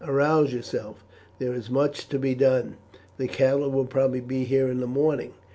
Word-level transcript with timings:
Arouse 0.03 0.51
yourself! 0.51 1.05
there 1.37 1.53
is 1.53 1.69
much 1.69 2.09
to 2.09 2.17
be 2.17 2.33
done. 2.33 2.75
The 3.17 3.27
cattle 3.27 3.69
will 3.69 3.85
probably 3.85 4.19
be 4.21 4.45
here 4.45 4.67
in 4.67 4.79
the 4.79 4.87
morning. 4.87 5.35